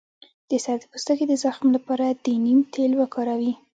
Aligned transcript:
د 0.49 0.51
سر 0.63 0.75
د 0.81 0.83
پوستکي 0.91 1.25
د 1.27 1.33
زخم 1.43 1.67
لپاره 1.75 2.05
د 2.09 2.27
نیم 2.45 2.59
تېل 2.73 2.91
وکاروئ 3.01 3.51